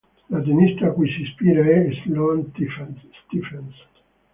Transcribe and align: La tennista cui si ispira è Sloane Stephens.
La 0.31 0.39
tennista 0.45 0.89
cui 0.93 1.07
si 1.13 1.21
ispira 1.21 1.63
è 1.63 1.87
Sloane 2.03 2.47
Stephens. 2.55 3.77